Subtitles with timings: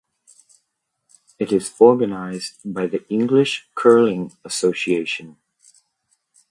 [1.37, 5.37] It is organized by the English Curling Association.